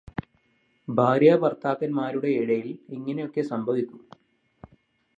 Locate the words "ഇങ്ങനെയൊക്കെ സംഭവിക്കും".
2.89-4.01